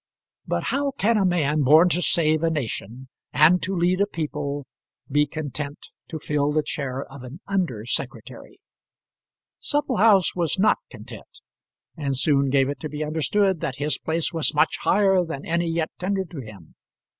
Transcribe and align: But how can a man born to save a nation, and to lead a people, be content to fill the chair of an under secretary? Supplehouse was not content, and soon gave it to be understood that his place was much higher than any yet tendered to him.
But 0.47 0.63
how 0.73 0.93
can 0.97 1.15
a 1.15 1.23
man 1.25 1.61
born 1.61 1.87
to 1.89 2.01
save 2.01 2.41
a 2.41 2.49
nation, 2.49 3.07
and 3.33 3.61
to 3.61 3.75
lead 3.75 4.01
a 4.01 4.07
people, 4.07 4.65
be 5.11 5.27
content 5.27 5.77
to 6.07 6.17
fill 6.17 6.51
the 6.51 6.63
chair 6.63 7.03
of 7.03 7.21
an 7.21 7.39
under 7.45 7.85
secretary? 7.85 8.59
Supplehouse 9.59 10.33
was 10.35 10.57
not 10.57 10.79
content, 10.89 11.41
and 11.95 12.17
soon 12.17 12.49
gave 12.49 12.67
it 12.67 12.79
to 12.79 12.89
be 12.89 13.03
understood 13.05 13.59
that 13.61 13.75
his 13.75 13.99
place 13.99 14.33
was 14.33 14.55
much 14.55 14.75
higher 14.79 15.23
than 15.23 15.45
any 15.45 15.69
yet 15.69 15.91
tendered 15.99 16.31
to 16.31 16.39
him. 16.39 16.73